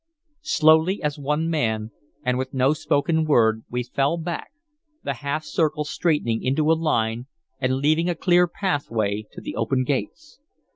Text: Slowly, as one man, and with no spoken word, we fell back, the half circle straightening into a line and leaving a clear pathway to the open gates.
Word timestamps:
Slowly, 0.49 1.03
as 1.03 1.19
one 1.19 1.47
man, 1.47 1.91
and 2.23 2.39
with 2.39 2.55
no 2.55 2.73
spoken 2.73 3.23
word, 3.23 3.63
we 3.69 3.83
fell 3.83 4.17
back, 4.17 4.51
the 5.03 5.13
half 5.21 5.43
circle 5.43 5.83
straightening 5.83 6.41
into 6.41 6.71
a 6.71 6.73
line 6.73 7.27
and 7.59 7.75
leaving 7.75 8.09
a 8.09 8.15
clear 8.15 8.47
pathway 8.47 9.27
to 9.31 9.39
the 9.39 9.55
open 9.55 9.83
gates. 9.83 10.39